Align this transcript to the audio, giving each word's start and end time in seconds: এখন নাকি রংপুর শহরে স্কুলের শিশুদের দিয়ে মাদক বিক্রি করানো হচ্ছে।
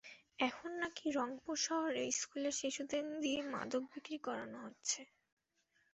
এখন 0.39 0.69
নাকি 0.81 1.05
রংপুর 1.11 1.55
শহরে 1.67 2.03
স্কুলের 2.11 2.55
শিশুদের 2.59 3.05
দিয়ে 3.21 3.39
মাদক 3.53 3.83
বিক্রি 3.91 4.17
করানো 4.25 4.57
হচ্ছে। 4.65 5.01